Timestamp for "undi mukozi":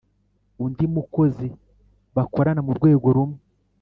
0.63-1.47